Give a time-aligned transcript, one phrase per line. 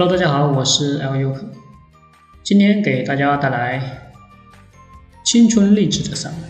[0.00, 1.36] Hello，大家好，我是 L U，
[2.42, 4.10] 今天给大家带来
[5.26, 6.40] 青春励志的散文。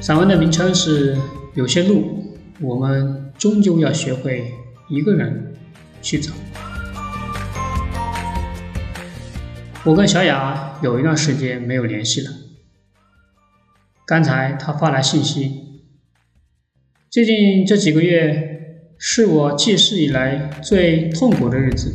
[0.00, 1.14] 散文的名称是
[1.54, 4.52] 《有些路，我们终究要学会
[4.88, 5.54] 一个人
[6.02, 6.32] 去走》。
[9.84, 12.32] 我跟小雅有一段时间没有联系了，
[14.04, 15.84] 刚才她发来信息，
[17.08, 18.48] 最近这几个月。
[19.04, 21.92] 是我记事以来最痛苦的日子，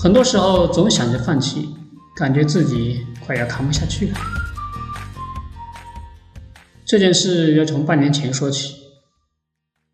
[0.00, 1.68] 很多时候总想着放弃，
[2.16, 4.18] 感觉自己快要扛不下去了。
[6.84, 8.74] 这件事要从半年前说起，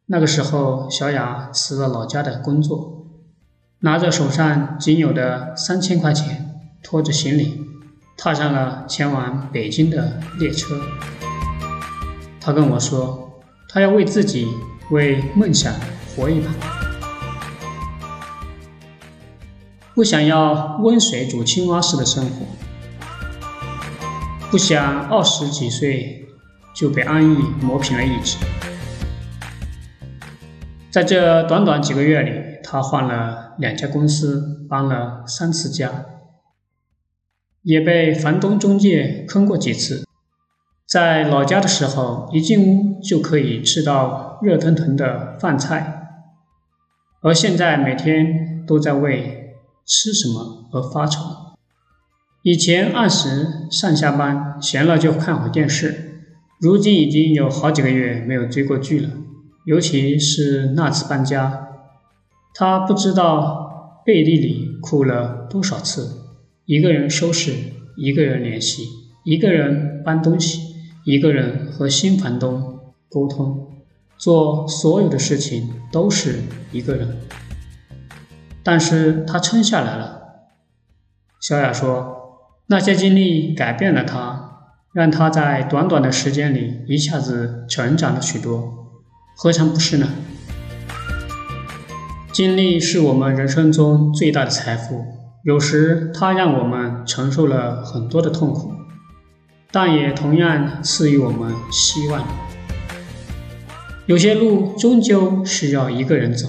[0.07, 3.09] 那个时候小雅辞了老家的工作，
[3.81, 7.61] 拿着手上仅有的三千块钱，拖着行李，
[8.17, 10.81] 踏上了前往北京的列车。
[12.41, 13.29] 她跟我说。
[13.75, 14.47] 他要为自己、
[14.91, 15.73] 为梦想
[16.15, 16.53] 活一把，
[19.95, 22.45] 不想要温水煮青蛙式的生活，
[24.51, 26.29] 不想二十几岁
[26.75, 28.37] 就被安逸磨平了意志。
[30.91, 35.91] 在这短短几个月里，他换了两家公司，搬了三次家，
[37.63, 40.05] 也被房东中介坑过几次。
[40.93, 46.11] 在老家的时候，一进屋就可以吃到热腾腾的饭菜，
[47.23, 49.55] 而现在每天都在为
[49.87, 51.23] 吃什么而发愁。
[52.43, 56.27] 以前按时上下班，闲了就看会电视，
[56.61, 59.09] 如今已经有好几个月没有追过剧了。
[59.65, 61.69] 尤其是那次搬家，
[62.53, 66.27] 他不知道背地里哭了多少次，
[66.67, 67.55] 一个人收拾，
[67.97, 68.85] 一个人联系，
[69.25, 70.72] 一个人搬东西。
[71.05, 72.79] 一个人和新房东
[73.11, 73.69] 沟通，
[74.17, 76.37] 做所有的事情都是
[76.71, 77.19] 一个人，
[78.63, 80.21] 但是他撑下来了。
[81.41, 82.39] 小雅说
[82.69, 88.87] ：“那些经历改变了他，让他在短短的时间里一下子成长了许多，
[89.37, 90.07] 何尝不是呢？
[92.33, 95.05] 经历是我们人生中最大的财富，
[95.43, 98.71] 有时它让我们承受了很多的痛苦。”
[99.73, 102.29] 但也同样赐予我们希望。
[104.05, 106.47] 有些路终究是要一个人走，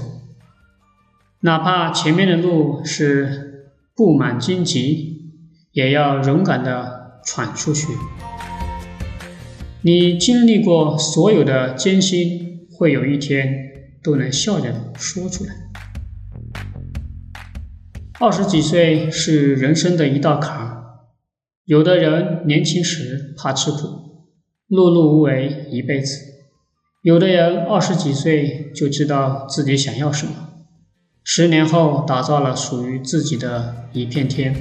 [1.39, 5.31] 哪怕前面的路是布满荆棘，
[5.72, 7.88] 也要勇敢地闯出去。
[9.84, 13.72] 你经历过所有的艰辛，会有一天
[14.03, 15.53] 都能笑着说出来。
[18.19, 20.62] 二十几岁是人生的一道坎。
[21.66, 23.78] 有的人年轻时怕吃苦，
[24.69, 26.18] 碌碌无为一辈子；
[27.01, 30.34] 有的人二十几岁就知道自己想要什么，
[31.23, 34.53] 十年后打造了属于自己的一片天。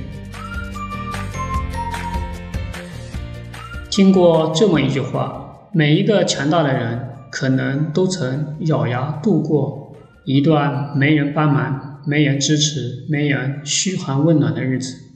[3.91, 15.12] 听过这么一句话：每一个强大的人，可能都曾咬牙度过一段没人帮忙、没人支持、没人嘘寒问暖的日子。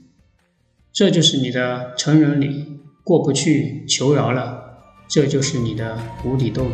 [0.97, 6.71] 这就是你的成人礼，过不去求饶了，这就是你的无底洞。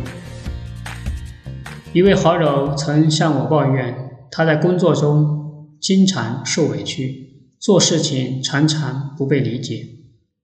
[1.92, 3.94] 一位好友曾向我抱怨，
[4.30, 9.84] 他在工作中经常受委屈，做事情常常不被理解，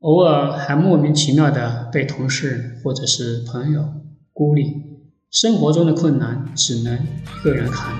[0.01, 3.83] 偶尔还莫名其妙的被同事或者是朋友
[4.35, 4.75] 孤立，
[5.31, 7.95] 生活中的困难只能一个人扛，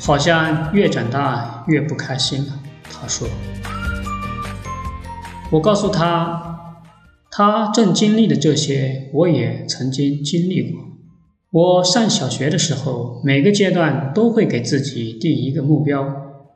[0.00, 2.64] 好像越长大越不开心了。
[2.92, 3.28] 他说。
[5.50, 6.74] 我告诉他，
[7.30, 10.82] 他正经历的这些，我也曾经经历过。
[11.50, 16.06] 我上小学的时候，每个阶段都会给自己定一个目标，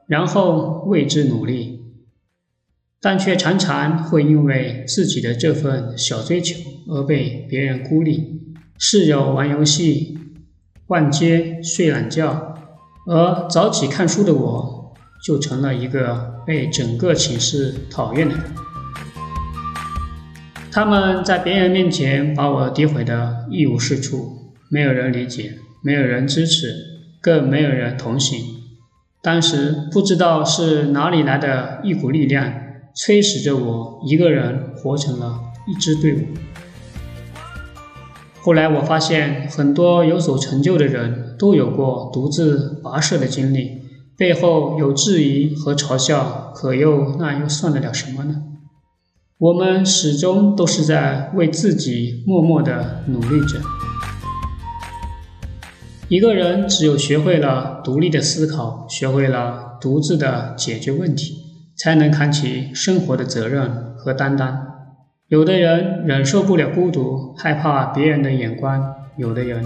[0.07, 1.81] 然后为之努力，
[3.01, 6.59] 但却常常会因为自己的这份小追求
[6.89, 8.43] 而被别人孤立。
[8.77, 10.19] 室友玩游戏、
[10.87, 12.55] 逛街、睡懒觉，
[13.07, 14.82] 而早起看书的我，
[15.23, 18.45] 就成了一个被整个寝室讨厌的人。
[20.71, 26.75] 他们在别人面前把我诋毁的一无是处，没有人理解，没有人支持，
[27.21, 28.41] 更没有人同情。
[29.21, 32.53] 当时不知道是哪里来的一股力量，
[32.95, 35.39] 催使着我一个人活成了
[35.69, 36.21] 一支队伍。
[38.41, 43.82] 后来我发现，很多有所成就的人都有过独自跋涉的经历，
[44.23, 48.41] 背后有质疑和嘲笑，可又那又算得了什么呢？
[49.37, 53.59] 我们始终都是在为自己默默的努力着。
[56.07, 61.39] 一个人只有学会了独立的思考，学会了独自的解决问题，
[61.77, 64.57] 才能扛起生活的责任和担当。
[65.27, 68.81] 有的人忍受不了孤独，害怕别人的眼光；
[69.17, 69.65] 有的人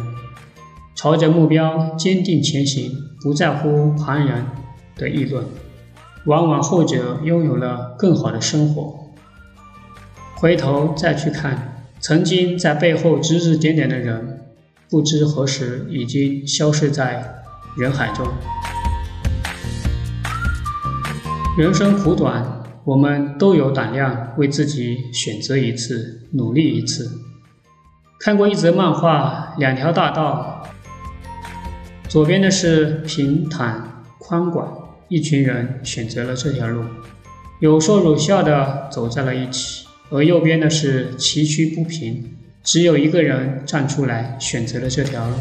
[0.97, 2.91] 朝着目标坚定前行，
[3.21, 4.47] 不在乎旁人
[4.97, 5.45] 的议论。
[6.25, 9.13] 往往后者拥有了更好的生活。
[10.37, 14.41] 回头再去看，曾经在背后指指点点的人。
[14.89, 17.43] 不知何时已经消失在
[17.77, 18.25] 人海中。
[21.59, 27.11] 人生苦短，我们都有胆量为自己选择一次，努力一次。
[28.21, 30.63] 看过一则漫画，两条大道，
[32.09, 34.73] 左边的是平坦宽广，
[35.09, 36.85] 一群人选择了这条路，
[37.61, 42.33] 有说有笑的走在了一起；而右边的是崎岖不平。
[42.63, 45.35] 只有一个人站出来，选择了这条路。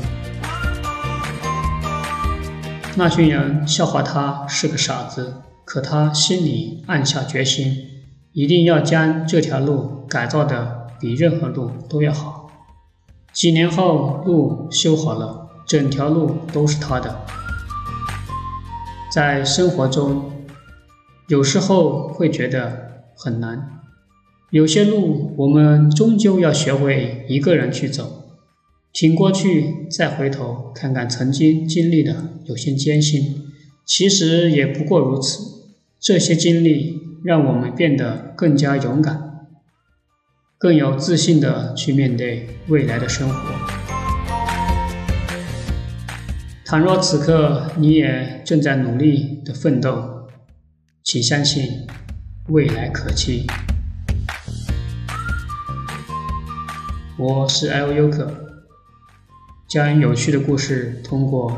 [2.96, 7.78] 那群人笑话他是个傻子，可他心里暗下决心，
[8.34, 12.52] 一定要将这条路改造的比任何路都要好。
[13.34, 17.26] 几年后，路修好了，整条路都是他的。
[19.12, 20.32] 在生活中，
[21.28, 23.82] 有时候会觉得很难。
[24.52, 28.26] 有些路，我们终究要学会一个人去走，
[28.94, 32.16] 挺过去，再回头看看曾经经历的
[32.46, 33.44] 有些艰辛，
[33.86, 35.66] 其实也不过如此。
[36.00, 39.48] 这些经历让我们变得更加勇敢，
[40.58, 43.85] 更有自信的去面对未来的生活。
[46.66, 50.28] 倘若此刻你也正在努力的奋斗，
[51.04, 51.86] 请相信
[52.48, 53.46] 未来可期。
[57.20, 58.66] 我是 L 优客，
[59.68, 61.56] 将有趣的故事通过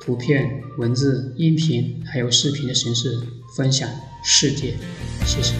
[0.00, 3.10] 图片、文字、音频还有视频的形式
[3.56, 3.90] 分享
[4.22, 4.76] 世界。
[5.26, 5.56] 谢谢。